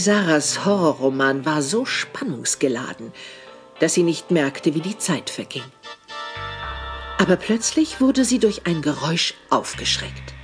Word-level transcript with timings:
Sarahs 0.00 0.64
Horrorroman 0.64 1.44
war 1.44 1.60
so 1.60 1.84
spannungsgeladen, 1.84 3.12
dass 3.80 3.92
sie 3.92 4.02
nicht 4.02 4.30
merkte, 4.30 4.74
wie 4.74 4.80
die 4.80 4.96
Zeit 4.96 5.28
verging. 5.28 5.64
Aber 7.18 7.36
plötzlich 7.36 8.00
wurde 8.00 8.24
sie 8.24 8.38
durch 8.38 8.66
ein 8.66 8.80
Geräusch 8.80 9.34
aufgeschreckt. 9.50 10.34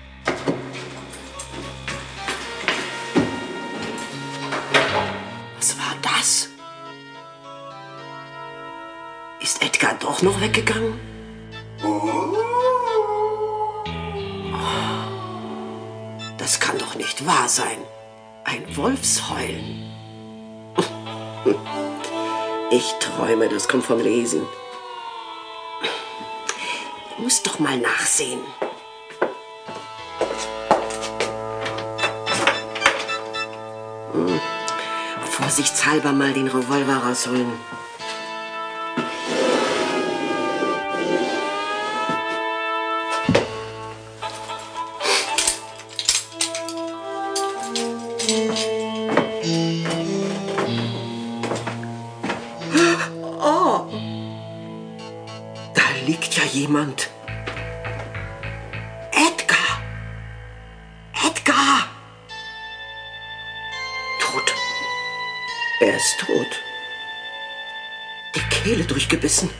Was 5.57 5.79
war 5.79 5.97
das? 6.03 6.49
Ist 9.41 9.63
Edgar 9.63 9.97
doch 9.99 10.21
noch 10.21 10.39
weggegangen? 10.43 11.01
Das 16.37 16.61
kann 16.61 16.77
doch 16.77 16.95
nicht 16.95 17.25
wahr 17.25 17.49
sein. 17.49 17.79
Ein 18.49 18.77
Wolfsheulen. 18.77 19.93
Ich 22.71 22.93
träume, 23.01 23.49
das 23.49 23.67
kommt 23.67 23.85
vom 23.85 23.99
Lesen. 24.01 24.43
Ich 27.11 27.19
muss 27.19 27.43
doch 27.43 27.59
mal 27.59 27.77
nachsehen. 27.77 28.39
Hm. 34.13 34.41
Vorsichtshalber 35.33 36.13
mal 36.13 36.33
den 36.33 36.47
Revolver 36.47 36.99
rausholen. 36.99 37.53
Jemand. 56.47 57.11
Edgar! 59.13 59.83
Edgar! 61.25 61.89
Tot. 64.21 64.55
Er 65.81 65.97
ist 65.97 66.19
tot. 66.21 66.63
Die 68.35 68.41
Kehle 68.55 68.85
durchgebissen. 68.85 69.51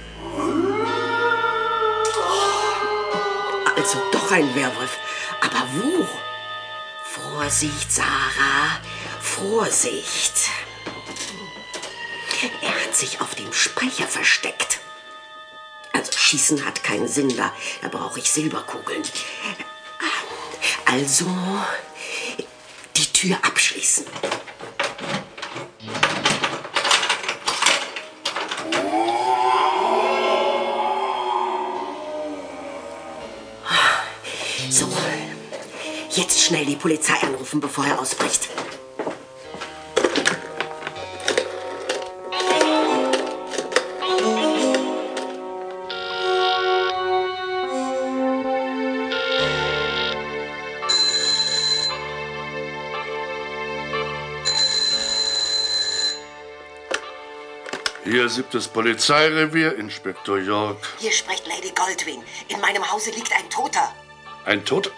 Also 3.77 3.99
doch 4.11 4.31
ein 4.33 4.55
Werwolf. 4.55 4.99
Aber 5.41 5.67
wo? 5.75 6.07
Vorsicht, 7.05 7.93
Sarah. 7.93 8.81
Vorsicht. 9.21 10.51
Er 12.63 12.85
hat 12.85 12.95
sich 12.95 13.21
auf 13.21 13.35
dem 13.35 13.53
Speicher 13.53 14.07
versteckt. 14.07 14.81
Schießen 16.37 16.67
hat 16.67 16.85
keinen 16.85 17.09
Sinn, 17.09 17.35
da, 17.35 17.51
da 17.81 17.89
brauche 17.89 18.19
ich 18.19 18.31
Silberkugeln. 18.31 19.03
Also 20.85 21.25
die 22.95 23.13
Tür 23.13 23.39
abschließen. 23.41 24.05
So, 34.69 34.89
jetzt 36.11 36.43
schnell 36.43 36.67
die 36.67 36.77
Polizei 36.77 37.15
anrufen, 37.23 37.61
bevor 37.61 37.87
er 37.87 37.99
ausbricht. 37.99 38.51
Hier 58.07 58.29
siebtes 58.29 58.69
Polizeirevier, 58.69 59.75
Inspektor 59.77 60.39
York. 60.39 60.79
Hier 61.01 61.11
spricht 61.11 61.45
Lady 61.49 61.73
Goldwing. 61.75 62.23
In 62.47 62.61
meinem 62.61 62.89
Hause 62.93 63.11
liegt 63.11 63.33
ein 63.37 63.51
Toter. 63.51 63.93
Ein 64.45 64.65
Tod? 64.65 64.93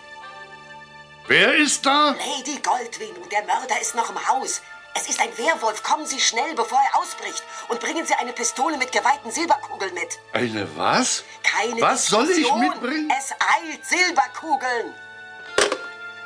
Wer 1.26 1.54
ist 1.54 1.86
da? 1.86 2.10
Lady 2.10 2.58
Goldwing, 2.60 3.14
der 3.32 3.44
Mörder 3.46 3.80
ist 3.80 3.94
noch 3.94 4.10
im 4.10 4.28
Haus. 4.28 4.60
Es 4.94 5.08
ist 5.08 5.22
ein 5.22 5.30
Werwolf. 5.38 5.82
Kommen 5.82 6.04
Sie 6.04 6.20
schnell, 6.20 6.54
bevor 6.54 6.78
er 6.78 7.00
ausbricht. 7.00 7.42
Und 7.70 7.80
bringen 7.80 8.04
Sie 8.04 8.12
eine 8.12 8.34
Pistole 8.34 8.76
mit 8.76 8.92
geweihten 8.92 9.30
Silberkugeln 9.30 9.94
mit. 9.94 10.19
Eine 10.34 10.69
was? 10.76 11.25
Keine 11.42 11.80
Was 11.80 12.08
soll 12.08 12.28
ich 12.28 12.36
Diskussion. 12.36 12.60
mitbringen? 12.60 13.10
Es 13.19 13.32
eilt 13.32 13.86
Silberkugeln. 13.86 14.92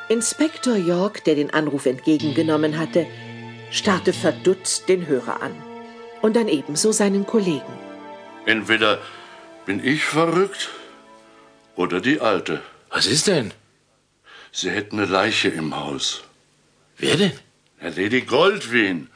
Inspektor 0.08 0.74
York, 0.74 1.22
der 1.22 1.36
den 1.36 1.54
Anruf 1.54 1.86
entgegengenommen 1.86 2.76
hatte, 2.76 3.06
starrte 3.70 4.12
verdutzt 4.12 4.88
den 4.88 5.06
Hörer 5.06 5.40
an. 5.42 5.71
Und 6.22 6.34
dann 6.34 6.48
ebenso 6.48 6.92
seinen 6.92 7.26
Kollegen. 7.26 7.78
Entweder 8.46 8.98
bin 9.66 9.84
ich 9.84 10.04
verrückt 10.04 10.70
oder 11.76 12.00
die 12.00 12.20
Alte. 12.20 12.62
Was 12.90 13.06
ist 13.06 13.26
denn? 13.26 13.52
Sie 14.52 14.70
hätten 14.70 14.98
eine 14.98 15.10
Leiche 15.10 15.48
im 15.48 15.76
Haus. 15.76 16.22
Wer 16.96 17.16
denn? 17.16 17.32
Herr 17.78 17.90
Lady 17.90 18.20
Goldwyn. 18.20 19.08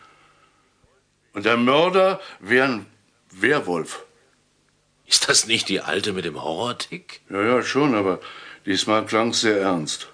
Und 1.33 1.45
der 1.45 1.57
Mörder 1.57 2.21
wäre 2.41 2.67
ein 2.67 2.87
Werwolf. 3.31 4.05
Ist 5.07 5.29
das 5.29 5.47
nicht 5.47 5.69
die 5.69 5.81
Alte 5.81 6.13
mit 6.13 6.25
dem 6.25 6.43
Horrortick? 6.43 7.21
Ja, 7.31 7.43
ja, 7.43 7.63
schon, 7.63 7.95
aber 7.95 8.21
diesmal 8.65 9.05
klang 9.07 9.31
es 9.31 9.43
sehr 9.43 9.61
ernst. 9.61 10.09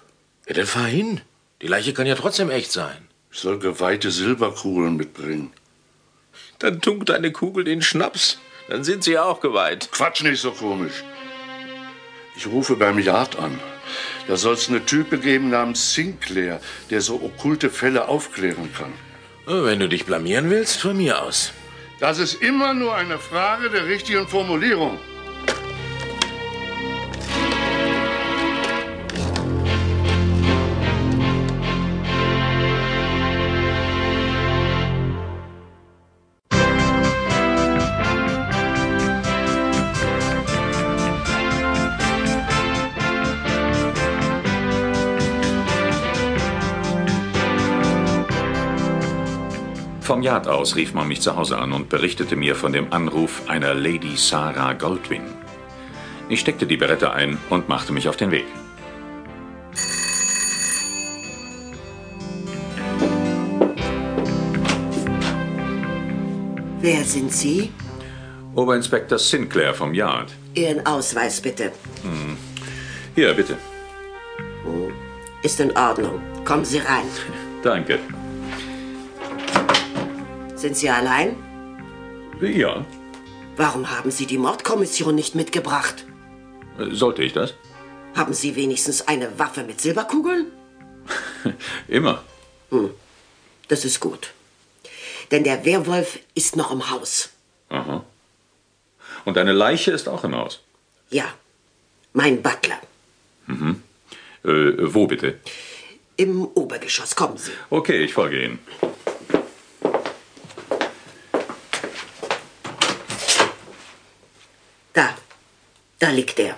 Ja, 0.47 0.53
dann 0.53 0.67
fahr 0.67 0.85
hin. 0.85 1.21
Die 1.61 1.67
Leiche 1.67 1.93
kann 1.93 2.05
ja 2.05 2.15
trotzdem 2.15 2.51
echt 2.51 2.71
sein. 2.71 3.07
Ich 3.31 3.39
soll 3.39 3.57
geweihte 3.57 4.11
Silberkugeln 4.11 4.97
mitbringen. 4.97 5.51
Dann 6.59 6.81
tunkt 6.81 7.11
eine 7.11 7.31
Kugel 7.31 7.63
den 7.63 7.81
Schnaps. 7.81 8.39
Dann 8.69 8.83
sind 8.83 9.03
sie 9.03 9.17
auch 9.17 9.39
geweiht. 9.41 9.89
Quatsch 9.91 10.23
nicht 10.23 10.41
so 10.41 10.51
komisch. 10.51 11.03
Ich 12.35 12.47
rufe 12.47 12.75
beim 12.75 12.99
Yard 12.99 13.37
an. 13.37 13.59
Da 14.27 14.37
soll 14.37 14.53
es 14.53 14.69
eine 14.69 14.85
Type 14.85 15.17
geben 15.17 15.49
namens 15.49 15.93
Sinclair, 15.93 16.61
der 16.89 17.01
so 17.01 17.15
okkulte 17.15 17.69
Fälle 17.69 18.07
aufklären 18.07 18.69
kann. 18.73 18.93
Wenn 19.45 19.79
du 19.79 19.89
dich 19.89 20.05
blamieren 20.05 20.49
willst, 20.49 20.79
von 20.79 20.95
mir 20.95 21.21
aus. 21.21 21.51
Das 21.99 22.17
ist 22.17 22.41
immer 22.41 22.73
nur 22.73 22.95
eine 22.95 23.19
Frage 23.19 23.69
der 23.69 23.87
richtigen 23.87 24.27
Formulierung. 24.27 24.97
Yard 50.23 50.47
aus 50.47 50.77
rief 50.77 50.93
man 50.93 51.09
mich 51.09 51.19
zu 51.19 51.35
Hause 51.35 51.57
an 51.57 51.73
und 51.73 51.89
berichtete 51.89 52.37
mir 52.37 52.55
von 52.55 52.71
dem 52.71 52.93
Anruf 52.93 53.41
einer 53.49 53.73
Lady 53.73 54.15
Sarah 54.15 54.71
Goldwyn. 54.71 55.23
Ich 56.29 56.39
steckte 56.39 56.65
die 56.65 56.77
Berette 56.77 57.11
ein 57.11 57.37
und 57.49 57.67
machte 57.67 57.91
mich 57.91 58.07
auf 58.07 58.15
den 58.15 58.31
Weg. 58.31 58.45
Wer 66.79 67.03
sind 67.03 67.33
Sie? 67.33 67.71
Oberinspektor 68.55 69.19
Sinclair 69.19 69.73
vom 69.73 69.93
Yard. 69.93 70.31
Ihren 70.53 70.85
Ausweis 70.85 71.41
bitte. 71.41 71.73
Hier, 73.13 73.33
bitte. 73.33 73.57
Ist 75.41 75.59
in 75.59 75.75
Ordnung. 75.75 76.21
Kommen 76.45 76.63
Sie 76.63 76.77
rein. 76.77 77.07
Danke. 77.61 77.99
Sind 80.63 80.77
Sie 80.77 80.89
allein? 80.89 81.35
Ja. 82.39 82.85
Warum 83.57 83.91
haben 83.91 84.11
Sie 84.11 84.25
die 84.25 84.37
Mordkommission 84.37 85.13
nicht 85.13 85.35
mitgebracht? 85.35 86.05
Sollte 86.77 87.21
ich 87.21 87.33
das? 87.33 87.53
Haben 88.15 88.33
Sie 88.33 88.55
wenigstens 88.55 89.05
eine 89.09 89.37
Waffe 89.37 89.65
mit 89.65 89.81
Silberkugeln? 89.81 90.45
Immer. 91.89 92.23
Das 93.67 93.83
ist 93.83 93.99
gut. 93.99 94.31
Denn 95.31 95.43
der 95.43 95.65
Werwolf 95.65 96.19
ist 96.33 96.55
noch 96.55 96.71
im 96.71 96.89
Haus. 96.89 97.29
Aha. 97.67 98.05
Und 99.25 99.37
eine 99.37 99.51
Leiche 99.51 99.91
ist 99.91 100.07
auch 100.07 100.23
im 100.23 100.33
Haus. 100.33 100.61
Ja, 101.09 101.25
mein 102.13 102.41
Butler. 102.41 102.79
Äh, 103.49 104.93
wo 104.93 105.07
bitte? 105.07 105.39
Im 106.15 106.45
Obergeschoss. 106.45 107.17
Kommen 107.17 107.35
Sie. 107.35 107.51
Okay, 107.69 108.01
ich 108.01 108.13
folge 108.13 108.45
Ihnen. 108.45 108.59
Da 116.03 116.09
liegt 116.09 116.37
er. 116.37 116.57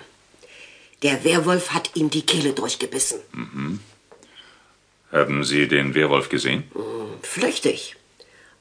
Der 1.03 1.23
Werwolf 1.23 1.69
hat 1.69 1.91
ihm 1.95 2.09
die 2.09 2.25
Kehle 2.25 2.53
durchgebissen. 2.53 3.19
Haben 5.11 5.43
Sie 5.43 5.67
den 5.67 5.93
Werwolf 5.93 6.29
gesehen? 6.29 6.63
Flüchtig. 7.21 7.95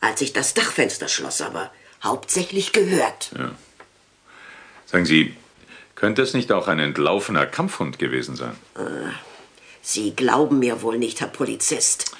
Als 0.00 0.20
ich 0.20 0.34
das 0.34 0.52
Dachfenster 0.52 1.08
schloss, 1.08 1.40
aber 1.40 1.72
hauptsächlich 2.02 2.72
gehört. 2.72 3.30
Sagen 4.84 5.06
Sie, 5.06 5.34
könnte 5.94 6.20
es 6.20 6.34
nicht 6.34 6.52
auch 6.52 6.68
ein 6.68 6.80
entlaufener 6.80 7.46
Kampfhund 7.46 7.98
gewesen 7.98 8.36
sein? 8.36 8.54
Sie 9.80 10.14
glauben 10.14 10.58
mir 10.58 10.82
wohl 10.82 10.98
nicht, 10.98 11.22
Herr 11.22 11.28
Polizist. 11.28 12.14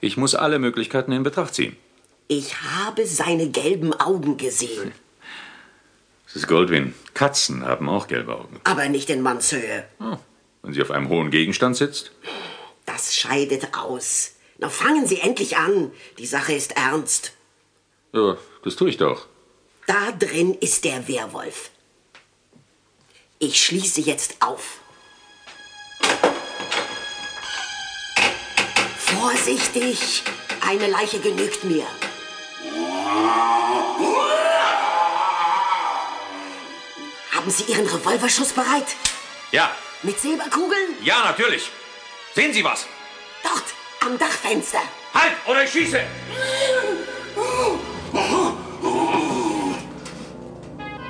Ich 0.00 0.16
muss 0.16 0.34
alle 0.34 0.58
Möglichkeiten 0.58 1.12
in 1.12 1.22
Betracht 1.22 1.54
ziehen. 1.54 1.76
Ich 2.26 2.60
habe 2.62 3.06
seine 3.06 3.48
gelben 3.48 3.94
Augen 3.94 4.38
gesehen, 4.38 4.90
Mrs. 6.38 6.46
Goldwyn, 6.46 6.94
Katzen 7.14 7.64
haben 7.66 7.88
auch 7.88 8.06
gelbe 8.06 8.36
Augen. 8.36 8.60
aber 8.62 8.88
nicht 8.88 9.10
in 9.10 9.22
Mannshöhe. 9.22 9.84
Wenn 10.62 10.72
sie 10.72 10.80
auf 10.82 10.92
einem 10.92 11.08
hohen 11.08 11.32
Gegenstand 11.32 11.76
sitzt? 11.76 12.12
Das 12.86 13.16
scheidet 13.16 13.76
aus. 13.76 14.34
Na, 14.58 14.68
fangen 14.68 15.04
Sie 15.06 15.18
endlich 15.18 15.56
an. 15.56 15.90
Die 16.18 16.26
Sache 16.26 16.52
ist 16.52 16.76
ernst. 16.76 17.32
Ja, 18.12 18.36
das 18.62 18.76
tue 18.76 18.88
ich 18.88 18.96
doch. 18.98 19.26
Da 19.88 20.12
drin 20.12 20.54
ist 20.54 20.84
der 20.84 21.08
Werwolf. 21.08 21.70
Ich 23.40 23.60
schließe 23.60 24.00
jetzt 24.02 24.36
auf. 24.40 24.78
Vorsichtig! 28.96 30.22
Eine 30.60 30.86
Leiche 30.86 31.18
genügt 31.18 31.64
mir. 31.64 31.86
Haben 37.48 37.56
Sie 37.56 37.72
Ihren 37.72 37.86
Revolverschuss 37.86 38.52
bereit? 38.52 38.94
Ja, 39.52 39.70
Mit 40.02 40.20
Silberkugeln? 40.20 40.96
ja, 41.02 41.24
natürlich. 41.24 41.70
Sehen 42.34 42.52
Sie 42.52 42.62
was? 42.62 42.86
Dort, 43.42 43.64
am 44.04 44.18
Dachfenster. 44.18 44.82
Halt, 45.14 45.32
oder 45.46 45.64
ich 45.64 45.70
schieße! 45.70 45.98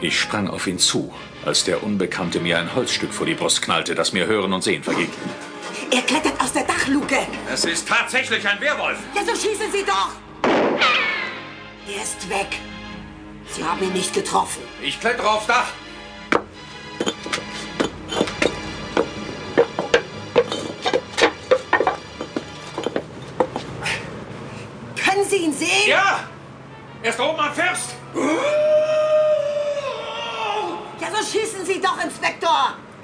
Ich 0.00 0.20
sprang 0.20 0.46
auf 0.48 0.68
ihn 0.68 0.78
zu, 0.78 1.12
als 1.44 1.64
der 1.64 1.82
Unbekannte 1.82 2.38
mir 2.38 2.60
ein 2.60 2.72
Holzstück 2.72 3.12
vor 3.12 3.26
die 3.26 3.34
Brust 3.34 3.60
knallte, 3.60 3.96
das 3.96 4.12
mir 4.12 4.26
Hören 4.26 4.52
und 4.52 4.62
Sehen 4.62 4.84
verging. 4.84 5.10
Er 5.90 6.02
klettert 6.02 6.40
aus 6.40 6.52
der 6.52 6.62
Dachluke. 6.62 7.18
Es 7.52 7.64
ist 7.64 7.88
tatsächlich 7.88 8.46
ein 8.46 8.60
Werwolf. 8.60 8.98
Ja, 9.12 9.24
so 9.24 9.32
schießen 9.32 9.72
Sie 9.72 9.84
doch! 9.84 10.12
Er 10.44 12.00
ist 12.00 12.30
weg. 12.30 12.60
Sie 13.50 13.64
haben 13.64 13.82
ihn 13.82 13.92
nicht 13.92 14.14
getroffen. 14.14 14.62
Ich 14.80 15.00
klettere 15.00 15.28
aufs 15.28 15.48
Dach. 15.48 15.66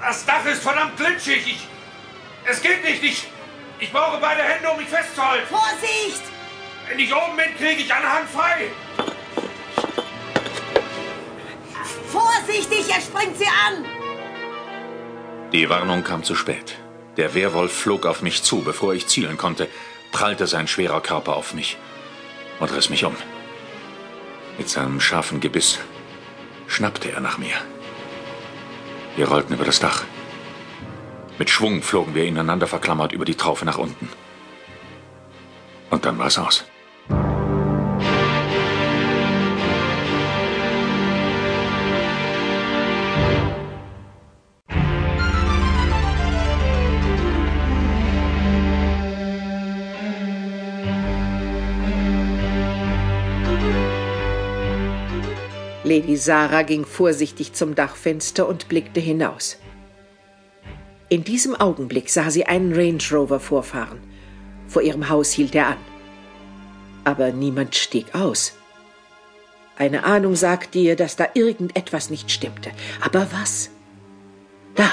Das 0.05 0.23
Dach 0.23 0.45
ist 0.45 0.61
verdammt 0.61 0.97
glitschig. 0.97 1.47
Ich, 1.47 1.67
es 2.47 2.61
geht 2.61 2.83
nicht. 2.83 3.03
Ich, 3.03 3.27
ich 3.79 3.91
brauche 3.91 4.19
beide 4.19 4.43
Hände, 4.43 4.69
um 4.69 4.77
mich 4.77 4.87
festzuhalten. 4.87 5.47
Vorsicht! 5.47 6.21
Wenn 6.87 6.99
ich 6.99 7.11
oben 7.11 7.35
bin, 7.35 7.57
kriege 7.57 7.81
ich 7.81 7.91
eine 7.91 8.07
Hand 8.07 8.29
frei. 8.29 8.67
Vorsichtig, 12.11 12.85
er 12.87 13.01
springt 13.01 13.35
Sie 13.35 13.47
an! 13.47 13.83
Die 15.51 15.67
Warnung 15.69 16.03
kam 16.03 16.23
zu 16.23 16.35
spät. 16.35 16.75
Der 17.17 17.33
Werwolf 17.33 17.73
flog 17.73 18.05
auf 18.05 18.21
mich 18.21 18.43
zu, 18.43 18.61
bevor 18.61 18.93
ich 18.93 19.07
zielen 19.07 19.37
konnte, 19.37 19.67
prallte 20.11 20.45
sein 20.45 20.67
schwerer 20.67 21.01
Körper 21.01 21.35
auf 21.35 21.55
mich 21.55 21.77
und 22.59 22.71
riss 22.71 22.91
mich 22.91 23.05
um. 23.05 23.15
Mit 24.59 24.69
seinem 24.69 25.01
scharfen 25.01 25.39
Gebiss 25.39 25.79
schnappte 26.67 27.11
er 27.11 27.21
nach 27.21 27.39
mir. 27.39 27.55
Wir 29.15 29.29
rollten 29.29 29.53
über 29.53 29.65
das 29.65 29.79
Dach. 29.79 30.03
Mit 31.37 31.49
Schwung 31.49 31.81
flogen 31.81 32.15
wir 32.15 32.25
ineinander 32.25 32.67
verklammert 32.67 33.13
über 33.13 33.25
die 33.25 33.35
Traufe 33.35 33.65
nach 33.65 33.77
unten. 33.77 34.09
Und 35.89 36.05
dann 36.05 36.17
war 36.17 36.27
es 36.27 36.37
aus. 36.37 36.65
Lady 55.85 56.17
Sarah 56.17 56.63
ging 56.63 56.83
vorsichtig 56.83 57.53
zum 57.53 57.75
Dachfenster 57.75 58.47
und 58.47 58.67
blickte 58.67 58.99
hinaus. 58.99 59.57
In 61.09 61.23
diesem 61.23 61.53
Augenblick 61.55 62.09
sah 62.09 62.31
sie 62.31 62.47
einen 62.47 62.73
Range 62.73 63.03
Rover 63.11 63.39
vorfahren. 63.39 63.99
Vor 64.67 64.81
ihrem 64.81 65.09
Haus 65.09 65.31
hielt 65.31 65.53
er 65.53 65.67
an. 65.67 65.77
Aber 67.03 67.31
niemand 67.31 67.75
stieg 67.75 68.15
aus. 68.15 68.53
Eine 69.77 70.05
Ahnung 70.05 70.35
sagte 70.35 70.79
ihr, 70.79 70.95
dass 70.95 71.17
da 71.17 71.27
irgendetwas 71.35 72.09
nicht 72.09 72.31
stimmte. 72.31 72.71
Aber 72.99 73.27
was? 73.31 73.69
Da. 74.73 74.91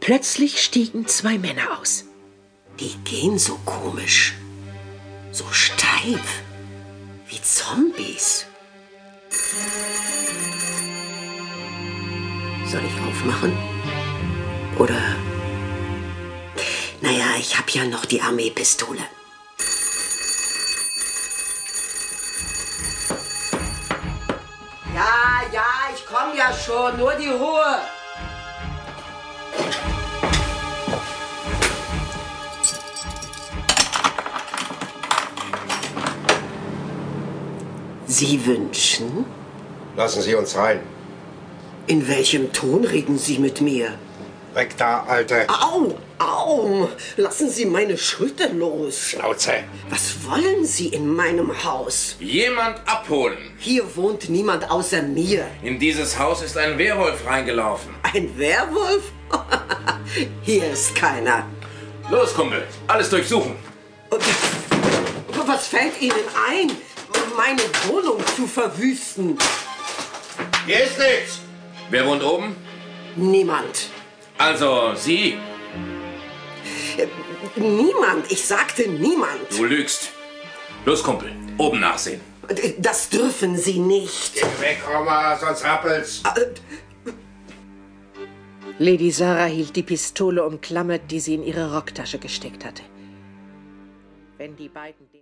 Plötzlich 0.00 0.62
stiegen 0.62 1.06
zwei 1.06 1.36
Männer 1.36 1.78
aus. 1.78 2.06
Die 2.80 2.96
gehen 3.04 3.38
so 3.38 3.58
komisch. 3.66 4.34
So 5.32 5.44
steif. 5.50 6.42
Wie 7.28 7.42
Zombies. 7.42 8.46
Soll 12.66 12.82
ich 12.84 13.00
aufmachen? 13.08 13.56
Oder. 14.78 15.00
Naja, 17.00 17.26
ich 17.38 17.56
hab 17.56 17.70
ja 17.70 17.84
noch 17.84 18.04
die 18.04 18.20
Armeepistole. 18.20 19.00
Ja, 24.94 25.42
ja, 25.52 25.64
ich 25.94 26.04
komm 26.06 26.36
ja 26.36 26.52
schon. 26.52 26.98
Nur 26.98 27.14
die 27.14 27.28
Ruhe. 27.28 27.78
Sie 38.06 38.46
wünschen? 38.46 39.26
Lassen 39.96 40.20
Sie 40.20 40.34
uns 40.34 40.54
rein. 40.56 40.80
In 41.86 42.06
welchem 42.06 42.52
Ton 42.52 42.84
reden 42.84 43.18
Sie 43.18 43.38
mit 43.38 43.60
mir? 43.62 43.94
Weg 44.52 44.76
da, 44.76 45.04
Alte. 45.08 45.46
Au, 45.48 45.94
au! 46.18 46.88
Lassen 47.16 47.48
Sie 47.48 47.64
meine 47.64 47.96
Schulter 47.96 48.48
los. 48.50 49.10
Schnauze. 49.10 49.64
Was 49.88 50.14
wollen 50.26 50.66
Sie 50.66 50.88
in 50.88 51.14
meinem 51.14 51.50
Haus? 51.64 52.16
Jemand 52.20 52.78
abholen. 52.86 53.38
Hier 53.58 53.84
wohnt 53.96 54.28
niemand 54.28 54.70
außer 54.70 55.00
mir. 55.02 55.46
In 55.62 55.78
dieses 55.78 56.18
Haus 56.18 56.42
ist 56.42 56.58
ein 56.58 56.76
Werwolf 56.76 57.24
reingelaufen. 57.26 57.94
Ein 58.02 58.36
Werwolf? 58.36 59.04
Hier 60.42 60.72
ist 60.72 60.94
keiner. 60.94 61.46
Los, 62.10 62.34
Kumpel, 62.34 62.66
alles 62.86 63.08
durchsuchen. 63.08 63.56
Was 65.46 65.68
fällt 65.68 66.00
Ihnen 66.00 66.26
ein, 66.50 66.70
meine 67.36 67.62
Wohnung 67.88 68.20
zu 68.34 68.46
verwüsten? 68.46 69.38
Hier 70.66 70.82
ist 70.82 70.98
nichts. 70.98 71.40
Wer 71.90 72.04
wohnt 72.06 72.24
oben? 72.24 72.56
Niemand. 73.14 73.88
Also, 74.36 74.94
Sie. 74.96 75.38
Niemand. 77.54 78.30
Ich 78.32 78.44
sagte 78.44 78.88
niemand. 78.88 79.46
Du 79.56 79.64
lügst. 79.64 80.10
Los, 80.84 81.04
Kumpel, 81.04 81.30
oben 81.56 81.80
nachsehen. 81.80 82.20
Das 82.78 83.08
dürfen 83.08 83.56
Sie 83.56 83.78
nicht. 83.78 84.34
Geh 84.34 84.60
weg, 84.60 84.82
Oma, 85.00 85.36
sonst 85.36 85.64
rappelt's. 85.64 86.22
Lady 88.78 89.10
Sarah 89.10 89.46
hielt 89.46 89.74
die 89.76 89.82
Pistole 89.82 90.44
umklammert, 90.44 91.10
die 91.10 91.20
sie 91.20 91.34
in 91.34 91.42
ihre 91.44 91.74
Rocktasche 91.74 92.18
gesteckt 92.18 92.64
hatte. 92.64 92.82
Wenn 94.36 94.54
die 94.56 94.68
beiden 94.68 94.98
den 94.98 95.14